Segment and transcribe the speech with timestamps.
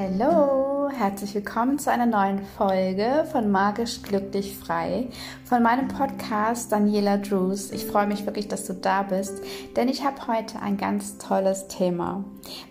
[0.00, 5.08] Hallo, herzlich willkommen zu einer neuen Folge von Magisch Glücklich Frei
[5.42, 7.72] von meinem Podcast Daniela Drews.
[7.72, 9.42] Ich freue mich wirklich, dass du da bist,
[9.74, 12.22] denn ich habe heute ein ganz tolles Thema,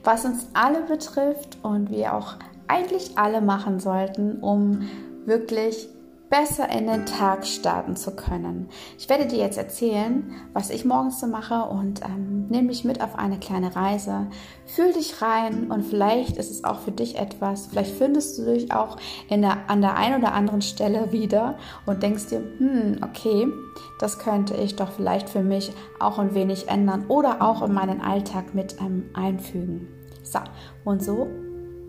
[0.05, 2.35] was uns alle betrifft und wir auch
[2.69, 4.87] eigentlich alle machen sollten, um
[5.25, 5.89] wirklich
[6.29, 8.69] besser in den Tag starten zu können.
[8.97, 13.01] Ich werde dir jetzt erzählen, was ich morgens so mache und ähm, nehme dich mit
[13.01, 14.27] auf eine kleine Reise.
[14.65, 17.67] Fühl dich rein und vielleicht ist es auch für dich etwas.
[17.67, 18.97] Vielleicht findest du dich auch
[19.29, 23.47] der, an der einen oder anderen Stelle wieder und denkst dir, hm, okay,
[23.99, 28.01] das könnte ich doch vielleicht für mich auch ein wenig ändern oder auch in meinen
[28.01, 29.87] Alltag mit ähm, einfügen.
[30.23, 30.39] So,
[30.83, 31.27] und so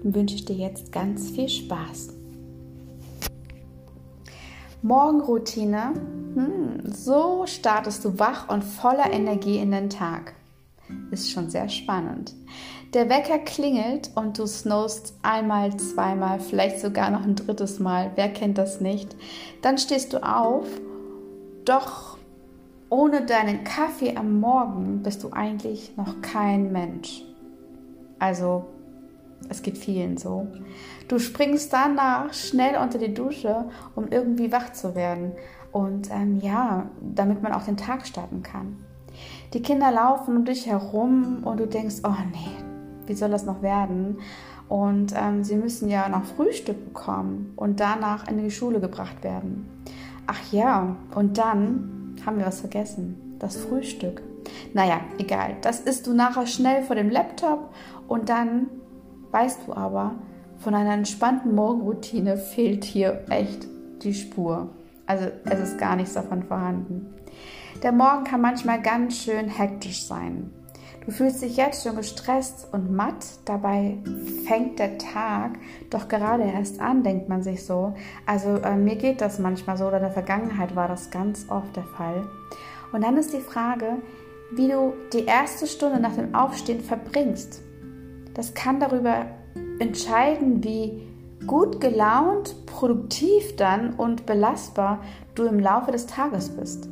[0.03, 2.18] wünsche ich dir jetzt ganz viel Spaß.
[4.83, 5.95] Morgenroutine.
[6.35, 10.35] Hm, so startest du wach und voller Energie in den Tag.
[11.11, 12.35] Ist schon sehr spannend.
[12.95, 18.13] Der Wecker klingelt und du snowst einmal, zweimal, vielleicht sogar noch ein drittes Mal.
[18.15, 19.15] Wer kennt das nicht?
[19.61, 20.67] Dann stehst du auf,
[21.67, 22.17] doch
[22.89, 27.25] ohne deinen Kaffee am Morgen bist du eigentlich noch kein Mensch.
[28.19, 28.65] Also
[29.51, 30.47] es geht vielen so.
[31.09, 33.65] Du springst danach schnell unter die Dusche,
[33.97, 35.33] um irgendwie wach zu werden.
[35.73, 38.77] Und ähm, ja, damit man auch den Tag starten kann.
[39.55, 42.65] Die Kinder laufen um dich herum und du denkst, oh nee,
[43.07, 44.19] wie soll das noch werden?
[44.69, 49.67] Und ähm, sie müssen ja noch Frühstück bekommen und danach in die Schule gebracht werden.
[50.27, 53.37] Ach ja, und dann haben wir was vergessen.
[53.39, 54.23] Das Frühstück.
[54.75, 55.57] Naja, egal.
[55.63, 57.73] Das isst du nachher schnell vor dem Laptop
[58.09, 58.67] und dann
[59.31, 60.17] weißt du aber,
[60.59, 63.67] von einer entspannten Morgenroutine fehlt hier echt
[64.03, 64.69] die Spur.
[65.07, 67.15] Also es ist gar nichts davon vorhanden.
[67.83, 70.51] Der Morgen kann manchmal ganz schön hektisch sein.
[71.07, 73.97] Du fühlst dich jetzt schon gestresst und matt, dabei
[74.47, 77.95] fängt der Tag doch gerade erst an, denkt man sich so.
[78.27, 81.75] Also äh, mir geht das manchmal so, oder in der Vergangenheit war das ganz oft
[81.77, 82.29] der Fall.
[82.93, 84.03] Und dann ist die Frage,
[84.53, 87.63] wie du die erste Stunde nach dem Aufstehen verbringst.
[88.35, 89.25] Das kann darüber
[89.79, 91.03] entscheiden, wie
[91.47, 95.01] gut gelaunt, produktiv dann und belastbar
[95.35, 96.89] du im Laufe des Tages bist.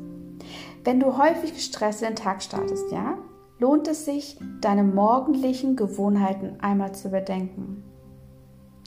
[0.84, 3.19] Wenn du häufig gestresst in den Tag startest, ja,
[3.58, 7.82] lohnt es sich, deine morgendlichen Gewohnheiten einmal zu überdenken.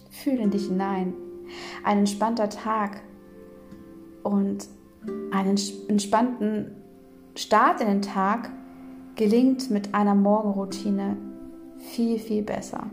[0.10, 1.14] Fühle in dich hinein.
[1.84, 3.02] Ein entspannter Tag
[4.24, 4.68] und
[5.32, 5.58] einen
[5.88, 6.76] entspannten
[7.36, 8.52] Start in den Tag
[9.16, 11.18] gelingt mit einer Morgenroutine
[11.78, 12.88] viel, viel besser.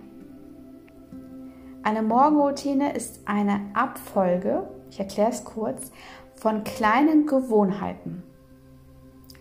[1.86, 5.92] Eine Morgenroutine ist eine Abfolge, ich erkläre es kurz,
[6.34, 8.24] von kleinen Gewohnheiten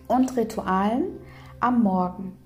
[0.06, 1.18] und Ritualen
[1.58, 2.38] am Morgen.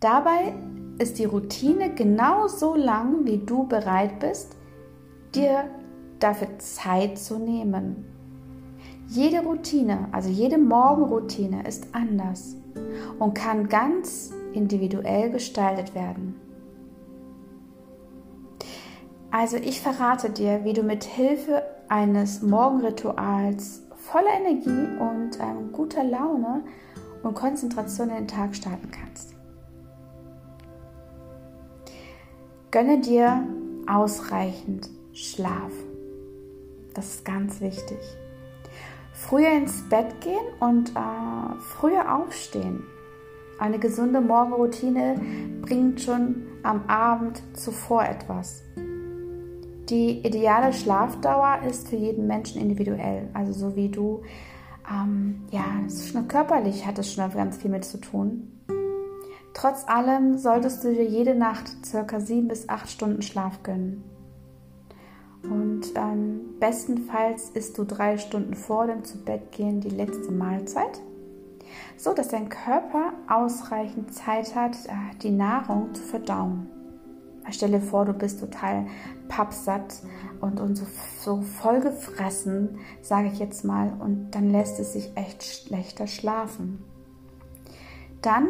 [0.00, 0.54] Dabei
[0.98, 4.56] ist die Routine genauso lang, wie du bereit bist,
[5.34, 5.64] dir
[6.18, 8.06] dafür Zeit zu nehmen.
[9.06, 12.56] Jede Routine, also jede Morgenroutine ist anders
[13.18, 16.45] und kann ganz individuell gestaltet werden.
[19.38, 26.04] Also ich verrate dir, wie du mit Hilfe eines Morgenrituals voller Energie und ähm, guter
[26.04, 26.64] Laune
[27.22, 29.34] und Konzentration in den Tag starten kannst.
[32.70, 33.46] Gönne dir
[33.86, 35.70] ausreichend Schlaf.
[36.94, 37.98] Das ist ganz wichtig.
[39.12, 42.84] Früher ins Bett gehen und äh, früher aufstehen.
[43.58, 45.20] Eine gesunde Morgenroutine
[45.60, 48.62] bringt schon am Abend zuvor etwas.
[49.88, 53.28] Die ideale Schlafdauer ist für jeden Menschen individuell.
[53.34, 54.22] Also so wie du,
[54.90, 55.64] ähm, ja,
[56.28, 58.52] körperlich hat es schon ganz viel mit zu tun.
[59.54, 64.04] Trotz allem solltest du dir jede Nacht circa sieben bis acht Stunden Schlaf gönnen.
[65.42, 71.00] Und ähm, bestenfalls isst du drei Stunden vor dem Zubettgehen die letzte Mahlzeit
[71.96, 76.68] so dass dein Körper ausreichend Zeit hat, äh, die Nahrung zu verdauen.
[77.50, 78.86] Stell dir vor, du bist total
[79.28, 80.02] pappsatt
[80.40, 80.86] und, und so,
[81.20, 86.82] so voll gefressen, sage ich jetzt mal, und dann lässt es sich echt schlechter schlafen.
[88.22, 88.46] Dann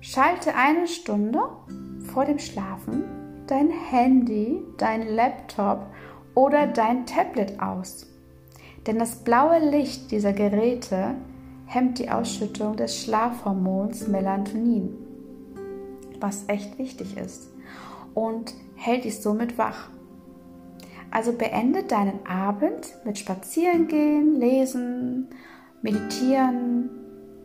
[0.00, 1.40] schalte eine Stunde
[2.12, 3.04] vor dem Schlafen
[3.48, 5.86] dein Handy, dein Laptop
[6.34, 8.06] oder dein Tablet aus.
[8.86, 11.14] Denn das blaue Licht dieser Geräte
[11.66, 14.96] hemmt die Ausschüttung des Schlafhormons Melatonin,
[16.20, 17.48] was echt wichtig ist,
[18.18, 19.90] und hält dich somit wach.
[21.10, 25.28] Also beende deinen Abend mit Spazierengehen, Lesen,
[25.82, 26.90] Meditieren,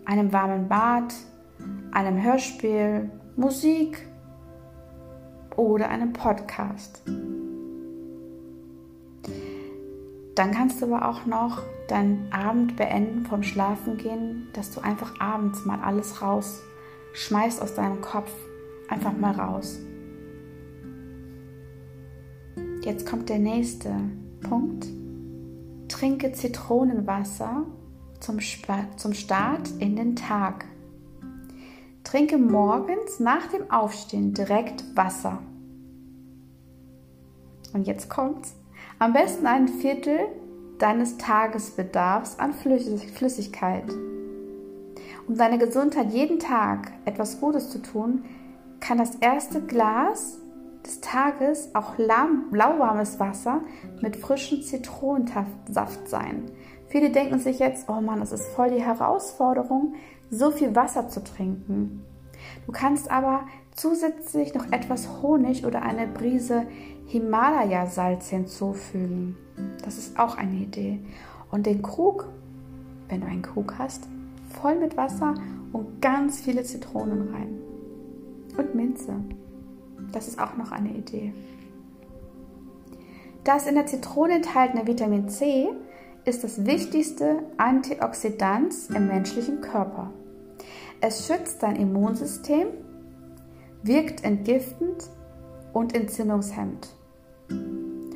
[0.05, 1.13] einem warmen Bad,
[1.91, 4.07] einem Hörspiel, Musik
[5.55, 7.03] oder einem Podcast.
[10.35, 15.19] Dann kannst du aber auch noch deinen Abend beenden vom Schlafen gehen, dass du einfach
[15.19, 16.61] abends mal alles raus
[17.13, 18.31] schmeißt aus deinem Kopf.
[18.89, 19.79] Einfach mal raus.
[22.83, 23.95] Jetzt kommt der nächste
[24.41, 24.85] Punkt.
[25.88, 27.65] Trinke Zitronenwasser
[28.19, 28.39] zum,
[28.97, 30.65] zum Start in den Tag.
[32.03, 35.39] Trinke morgens nach dem Aufstehen direkt Wasser.
[37.74, 38.53] Und jetzt kommt's.
[39.00, 40.19] Am besten ein Viertel
[40.77, 43.89] deines Tagesbedarfs an Flüssigkeit.
[45.25, 48.25] Um deiner Gesundheit jeden Tag etwas Gutes zu tun,
[48.81, 50.43] kann das erste Glas
[50.85, 53.62] des Tages auch lauwarmes Wasser
[54.01, 56.45] mit frischem Zitronensaft sein.
[56.88, 59.95] Viele denken sich jetzt, oh Mann, es ist voll die Herausforderung,
[60.30, 62.06] so viel Wasser zu trinken.
[62.65, 63.45] Du kannst aber
[63.75, 66.65] zusätzlich noch etwas Honig oder eine Brise
[67.07, 69.38] Himalaya-Salz hinzufügen.
[69.83, 71.00] Das ist auch eine Idee.
[71.51, 72.27] Und den Krug,
[73.09, 74.07] wenn du einen Krug hast,
[74.62, 75.35] voll mit Wasser
[75.71, 77.59] und ganz viele Zitronen rein.
[78.57, 79.15] Und Minze.
[80.11, 81.33] Das ist auch noch eine Idee.
[83.44, 85.69] Das in der Zitrone enthaltene Vitamin C
[86.25, 90.11] ist das wichtigste Antioxidant im menschlichen Körper.
[91.01, 92.67] Es schützt dein Immunsystem,
[93.83, 95.09] wirkt entgiftend
[95.73, 96.88] und entzündungshemmend.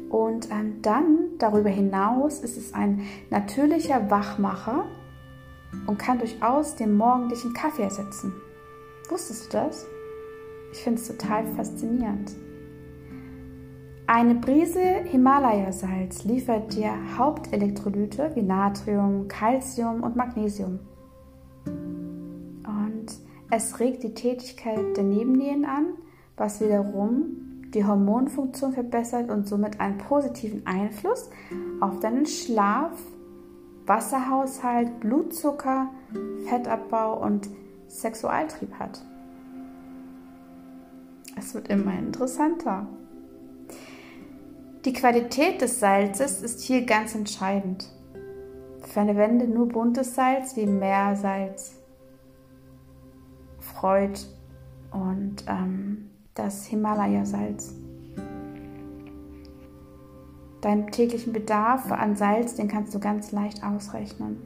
[0.09, 4.85] Und ähm, dann darüber hinaus ist es ein natürlicher Wachmacher
[5.85, 8.33] und kann durchaus den morgendlichen Kaffee ersetzen.
[9.09, 9.85] Wusstest du das?
[10.71, 12.35] Ich finde es total faszinierend.
[14.09, 20.79] Eine Brise Himalaya-Salz liefert dir Hauptelektrolyte wie Natrium, Calcium und Magnesium.
[21.65, 23.07] Und
[23.51, 25.87] es regt die Tätigkeit der Nebennieren an,
[26.37, 31.29] was wiederum die Hormonfunktion verbessert und somit einen positiven Einfluss
[31.81, 32.97] auf deinen Schlaf,
[33.85, 35.89] Wasserhaushalt, Blutzucker,
[36.45, 37.49] Fettabbau und
[37.87, 39.03] Sexualtrieb hat.
[41.37, 42.87] Es wird immer interessanter.
[44.85, 47.89] Die Qualität des Salzes ist hier ganz entscheidend.
[48.81, 51.75] Verwende nur buntes Salz wie Meersalz,
[53.59, 54.19] Freud
[54.91, 57.75] und ähm, das Himalaya-Salz.
[60.61, 64.37] Deinen täglichen Bedarf an Salz, den kannst du ganz leicht ausrechnen.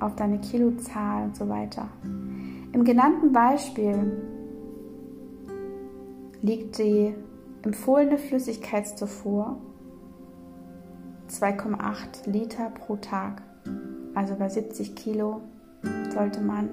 [0.00, 1.88] Auf deine Kilozahl und so weiter.
[2.72, 4.33] Im genannten Beispiel
[6.44, 7.14] liegt die
[7.62, 9.56] empfohlene Flüssigkeitszufuhr
[11.30, 13.40] 2,8 Liter pro Tag.
[14.14, 15.40] Also bei 70 Kilo
[16.12, 16.68] sollte man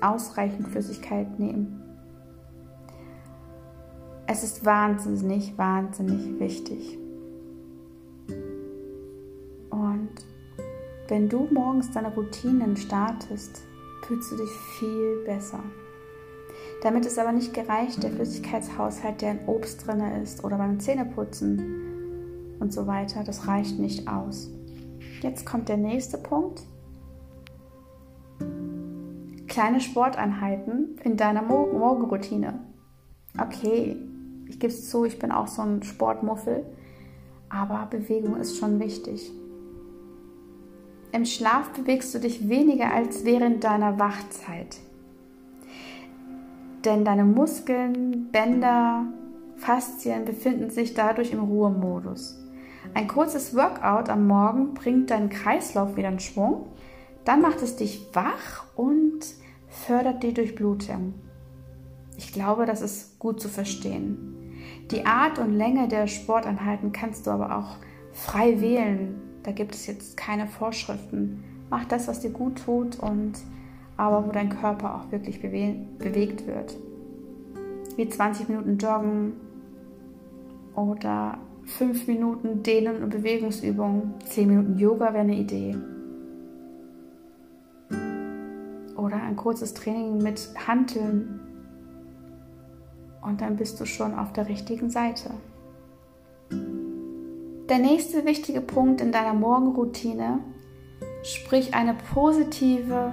[0.00, 1.82] ausreichend Flüssigkeit nehmen.
[4.26, 6.98] Es ist wahnsinnig, wahnsinnig wichtig.
[9.68, 10.14] Und
[11.08, 13.60] wenn du morgens deine Routinen startest,
[14.06, 15.62] fühlst du dich viel besser.
[16.82, 22.56] Damit ist aber nicht gereicht der Flüssigkeitshaushalt, der in Obst drin ist oder beim Zähneputzen
[22.60, 23.24] und so weiter.
[23.24, 24.50] Das reicht nicht aus.
[25.20, 26.62] Jetzt kommt der nächste Punkt.
[29.48, 32.60] Kleine Sporteinheiten in deiner Morgenroutine.
[33.40, 33.96] Okay,
[34.48, 36.64] ich gebe es zu, ich bin auch so ein Sportmuffel,
[37.48, 39.32] aber Bewegung ist schon wichtig.
[41.10, 44.76] Im Schlaf bewegst du dich weniger als während deiner Wachzeit
[46.84, 49.06] denn deine Muskeln, Bänder,
[49.56, 52.38] Faszien befinden sich dadurch im Ruhemodus.
[52.94, 56.66] Ein kurzes Workout am Morgen bringt deinen Kreislauf wieder in Schwung,
[57.24, 59.20] dann macht es dich wach und
[59.68, 61.14] fördert die Durchblutung.
[62.16, 64.34] Ich glaube, das ist gut zu verstehen.
[64.90, 67.76] Die Art und Länge der Sporteinheiten kannst du aber auch
[68.12, 69.20] frei wählen.
[69.42, 71.44] Da gibt es jetzt keine Vorschriften.
[71.70, 73.38] Mach das, was dir gut tut und
[73.98, 76.78] aber wo dein Körper auch wirklich bewe bewegt wird.
[77.96, 79.32] Wie 20 Minuten Joggen
[80.74, 85.76] oder 5 Minuten Dehnen- und Bewegungsübungen, 10 Minuten Yoga wäre eine Idee.
[88.96, 91.40] Oder ein kurzes Training mit Hanteln.
[93.20, 95.30] Und dann bist du schon auf der richtigen Seite.
[97.68, 100.38] Der nächste wichtige Punkt in deiner Morgenroutine,
[101.22, 103.12] sprich eine positive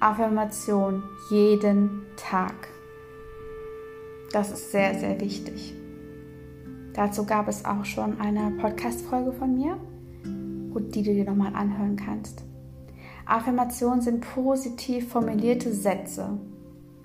[0.00, 2.68] Affirmation jeden Tag.
[4.32, 5.74] Das ist sehr, sehr wichtig.
[6.92, 9.78] Dazu gab es auch schon eine Podcast-Folge von mir,
[10.24, 12.44] die du dir nochmal anhören kannst.
[13.24, 16.38] Affirmationen sind positiv formulierte Sätze.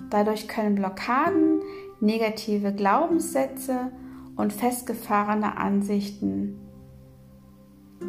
[0.09, 1.61] Dadurch können Blockaden,
[1.99, 3.91] negative Glaubenssätze
[4.35, 6.59] und festgefahrene Ansichten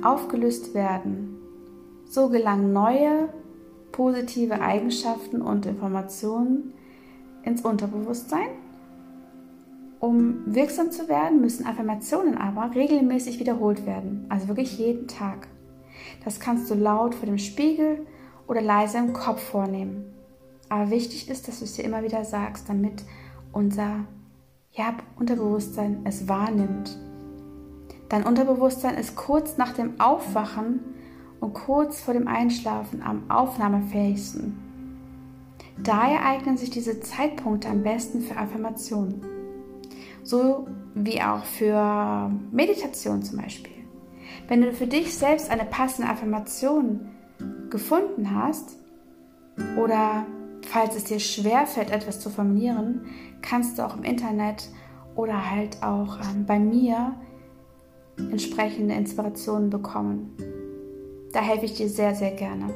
[0.02, 1.36] aufgelöst werden.
[2.04, 3.28] So gelangen neue
[3.92, 6.72] positive Eigenschaften und Informationen
[7.44, 8.48] ins Unterbewusstsein.
[10.00, 15.46] Um wirksam zu werden, müssen Affirmationen aber regelmäßig wiederholt werden, also wirklich jeden Tag.
[16.24, 18.04] Das kannst du laut vor dem Spiegel
[18.48, 20.12] oder leise im Kopf vornehmen.
[20.68, 23.04] Aber wichtig ist, dass du es dir immer wieder sagst, damit
[23.52, 24.06] unser
[24.72, 26.98] ja, Unterbewusstsein es wahrnimmt.
[28.08, 30.80] Dein Unterbewusstsein ist kurz nach dem Aufwachen
[31.42, 34.56] und kurz vor dem Einschlafen am aufnahmefähigsten.
[35.82, 39.20] Daher eignen sich diese Zeitpunkte am besten für Affirmationen.
[40.22, 43.72] So wie auch für Meditation zum Beispiel.
[44.46, 47.08] Wenn du für dich selbst eine passende Affirmation
[47.70, 48.76] gefunden hast
[49.76, 50.24] oder
[50.68, 53.06] falls es dir schwerfällt, etwas zu formulieren,
[53.40, 54.68] kannst du auch im Internet
[55.16, 57.16] oder halt auch ähm, bei mir
[58.16, 60.36] entsprechende Inspirationen bekommen.
[61.32, 62.74] Da helfe ich dir sehr, sehr gerne.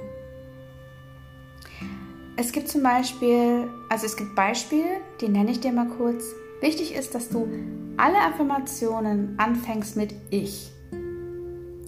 [2.36, 6.24] Es gibt zum Beispiel, also es gibt Beispiele, die nenne ich dir mal kurz.
[6.60, 7.48] Wichtig ist, dass du
[7.96, 10.70] alle Affirmationen anfängst mit Ich.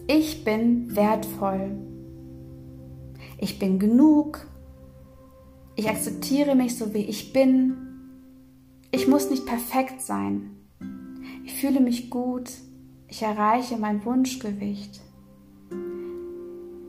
[0.07, 1.77] Ich bin wertvoll.
[3.39, 4.47] Ich bin genug.
[5.77, 7.77] Ich akzeptiere mich so, wie ich bin.
[8.91, 10.57] Ich muss nicht perfekt sein.
[11.45, 12.51] Ich fühle mich gut.
[13.07, 15.01] Ich erreiche mein Wunschgewicht.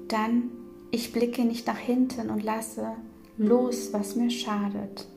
[0.09, 0.49] Dann,
[0.91, 2.95] ich blicke nicht nach hinten und lasse
[3.37, 5.07] los, was mir schadet.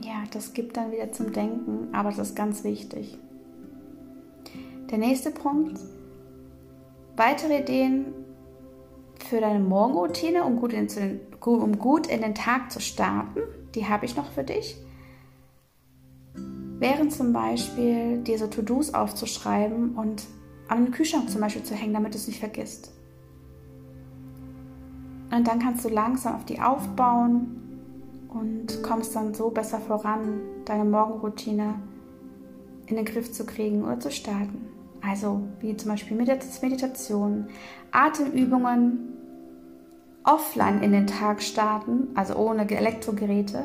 [0.00, 3.18] Ja, das gibt dann wieder zum Denken, aber das ist ganz wichtig.
[4.90, 5.80] Der nächste Punkt,
[7.16, 8.06] weitere Ideen
[9.28, 10.88] für deine Morgenroutine, um gut in,
[11.44, 13.40] um gut in den Tag zu starten,
[13.74, 14.76] die habe ich noch für dich.
[16.34, 20.24] Wären zum Beispiel dir so To-Dos aufzuschreiben und
[20.70, 22.92] an den Kühlschrank zum Beispiel zu hängen, damit du es nicht vergisst.
[25.32, 27.56] Und dann kannst du langsam auf die aufbauen
[28.28, 31.74] und kommst dann so besser voran, deine Morgenroutine
[32.86, 34.68] in den Griff zu kriegen oder zu starten.
[35.00, 37.48] Also wie zum Beispiel Meditation,
[37.90, 39.16] Atemübungen,
[40.22, 43.64] offline in den Tag starten, also ohne Elektrogeräte,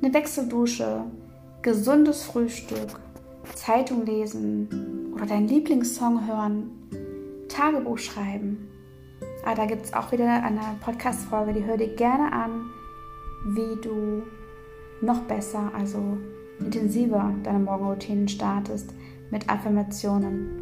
[0.00, 1.04] eine Wechseldusche,
[1.62, 3.00] gesundes Frühstück,
[3.54, 6.70] Zeitung lesen oder deinen Lieblingssong hören,
[7.48, 8.68] Tagebuch schreiben.
[9.44, 12.70] Ah, da gibt es auch wieder eine Podcast-Folge, die hör dir gerne an,
[13.46, 14.22] wie du
[15.00, 16.18] noch besser, also
[16.60, 18.94] intensiver deine Morgenroutinen startest
[19.30, 20.60] mit Affirmationen.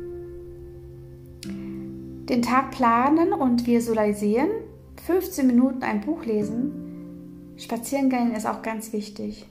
[2.28, 4.48] Den Tag planen und visualisieren,
[5.04, 9.46] 15 Minuten ein Buch lesen, spazieren gehen ist auch ganz wichtig.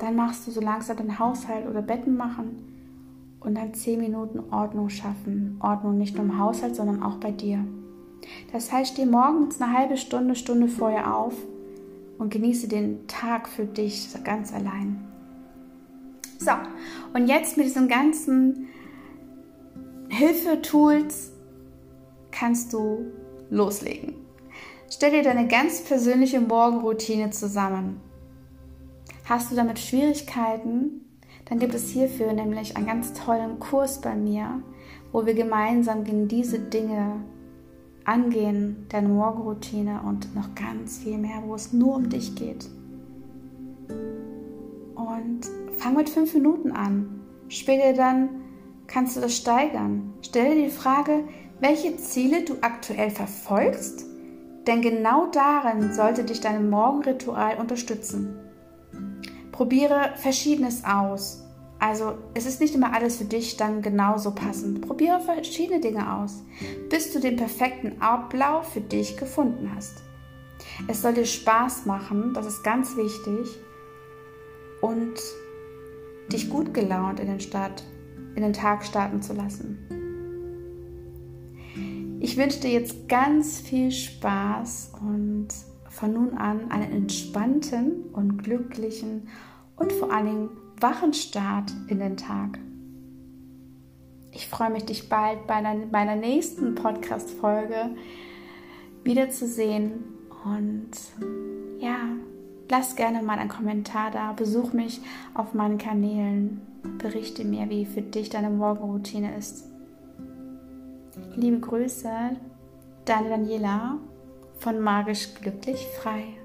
[0.00, 2.67] Dann machst du so langsam den Haushalt oder Betten machen
[3.40, 5.58] und dann 10 Minuten Ordnung schaffen.
[5.60, 7.64] Ordnung nicht nur im Haushalt, sondern auch bei dir.
[8.52, 11.34] Das heißt, steh morgens eine halbe Stunde, Stunde vorher auf
[12.18, 15.04] und genieße den Tag für dich ganz allein.
[16.38, 16.52] So,
[17.14, 18.68] und jetzt mit diesen ganzen
[20.08, 21.32] Hilfetools
[22.30, 23.06] kannst du
[23.50, 24.14] loslegen.
[24.90, 28.00] Stell dir deine ganz persönliche Morgenroutine zusammen.
[29.24, 31.07] Hast du damit Schwierigkeiten?
[31.48, 34.62] Dann gibt es hierfür nämlich einen ganz tollen Kurs bei mir,
[35.12, 37.22] wo wir gemeinsam gegen diese Dinge
[38.04, 42.68] angehen, deine Morgenroutine und noch ganz viel mehr, wo es nur um dich geht.
[44.94, 45.40] Und
[45.78, 47.20] fang mit fünf Minuten an.
[47.48, 48.28] Später dann
[48.86, 50.14] kannst du das steigern.
[50.22, 51.24] Stell dir die Frage,
[51.60, 54.06] welche Ziele du aktuell verfolgst,
[54.66, 58.47] denn genau darin sollte dich dein Morgenritual unterstützen.
[59.58, 61.42] Probiere Verschiedenes aus.
[61.80, 64.82] Also es ist nicht immer alles für dich dann genauso passend.
[64.82, 66.44] Probiere verschiedene Dinge aus,
[66.90, 70.04] bis du den perfekten Ablauf für dich gefunden hast.
[70.86, 73.58] Es soll dir Spaß machen, das ist ganz wichtig,
[74.80, 75.14] und
[76.32, 77.82] dich gut gelaunt in den, Start,
[78.36, 79.76] in den Tag starten zu lassen.
[82.20, 85.48] Ich wünsche dir jetzt ganz viel Spaß und
[85.88, 89.26] von nun an einen entspannten und glücklichen
[89.78, 92.58] und vor allen Dingen wachen Start in den Tag.
[94.32, 97.90] Ich freue mich, dich bald bei meiner nächsten Podcast-Folge
[99.02, 100.04] wiederzusehen.
[100.44, 100.90] Und
[101.80, 101.96] ja,
[102.70, 104.32] lass gerne mal einen Kommentar da.
[104.32, 105.00] Besuch mich
[105.34, 106.60] auf meinen Kanälen.
[106.98, 109.64] Berichte mir, wie für dich deine Morgenroutine ist.
[111.34, 112.10] Liebe Grüße,
[113.04, 113.98] deine Daniela
[114.58, 116.37] von Magisch Glücklich Frei.